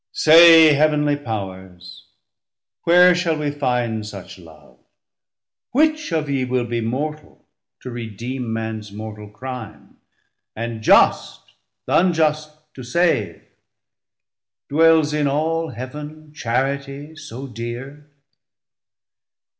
Say 0.13 0.73
Heav'nly 0.73 1.15
Powers, 1.17 2.07
where 2.85 3.13
shall 3.13 3.37
we 3.37 3.51
find 3.51 4.03
such 4.03 4.39
love, 4.39 4.79
Which 5.73 6.11
of 6.11 6.27
ye 6.27 6.43
will 6.43 6.65
be 6.65 6.81
mortal 6.81 7.45
to 7.81 7.91
redeem 7.91 8.51
Mans 8.51 8.91
mortal 8.91 9.29
crime, 9.29 9.97
and 10.55 10.81
just 10.81 11.45
th' 11.85 11.89
unjust 11.89 12.49
to 12.73 12.81
save, 12.81 13.43
Dwels 14.71 15.13
in 15.13 15.27
all 15.27 15.69
Heaven 15.69 16.33
charitie 16.33 17.15
so 17.15 17.45
deare? 17.45 18.09